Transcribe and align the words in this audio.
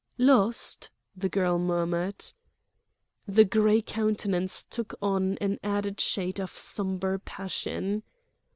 "Lost?" 0.17 0.89
the 1.15 1.29
girl 1.29 1.59
murmured. 1.59 2.33
The 3.27 3.45
gray 3.45 3.83
countenance 3.83 4.63
took 4.63 4.95
on 4.99 5.37
an 5.37 5.59
added 5.61 6.01
shade 6.01 6.39
of 6.39 6.57
sombre 6.57 7.19
passion. 7.19 8.01